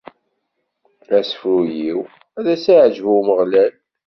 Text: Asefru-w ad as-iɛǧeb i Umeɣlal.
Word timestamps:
Asefru-w 1.17 1.97
ad 2.39 2.45
as-iɛǧeb 2.53 3.05
i 3.11 3.13
Umeɣlal. 3.17 3.73